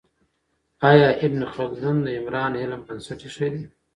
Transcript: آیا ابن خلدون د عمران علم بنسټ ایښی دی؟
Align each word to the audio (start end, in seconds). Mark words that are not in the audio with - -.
آیا 0.91 1.09
ابن 1.25 1.41
خلدون 1.53 1.97
د 2.05 2.07
عمران 2.19 2.51
علم 2.61 2.81
بنسټ 2.87 3.19
ایښی 3.25 3.49
دی؟ 3.53 3.63